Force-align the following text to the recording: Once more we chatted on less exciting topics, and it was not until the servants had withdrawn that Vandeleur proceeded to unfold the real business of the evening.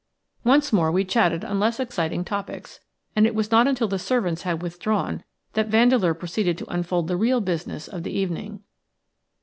Once 0.43 0.73
more 0.73 0.91
we 0.91 1.05
chatted 1.05 1.45
on 1.45 1.59
less 1.59 1.79
exciting 1.79 2.25
topics, 2.25 2.79
and 3.15 3.27
it 3.27 3.35
was 3.35 3.51
not 3.51 3.67
until 3.67 3.87
the 3.87 3.99
servants 3.99 4.41
had 4.41 4.59
withdrawn 4.59 5.23
that 5.53 5.67
Vandeleur 5.67 6.15
proceeded 6.15 6.57
to 6.57 6.73
unfold 6.73 7.07
the 7.07 7.15
real 7.15 7.39
business 7.39 7.87
of 7.87 8.01
the 8.01 8.09
evening. 8.11 8.63